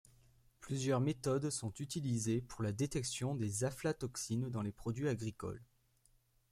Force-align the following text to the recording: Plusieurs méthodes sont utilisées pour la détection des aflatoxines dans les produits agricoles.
Plusieurs 0.61 0.99
méthodes 0.99 1.51
sont 1.51 1.71
utilisées 1.75 2.41
pour 2.41 2.63
la 2.63 2.71
détection 2.71 3.35
des 3.35 3.65
aflatoxines 3.65 4.49
dans 4.49 4.63
les 4.63 4.71
produits 4.71 5.07
agricoles. 5.07 5.61